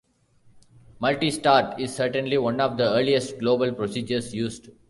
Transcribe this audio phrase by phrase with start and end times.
[0.99, 4.71] Multistart is certainly one of the earliest global procedures used.